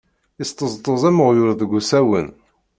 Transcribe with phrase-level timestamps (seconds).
[0.43, 2.27] Isṭeẓṭuẓ am uɣyul deg usawen.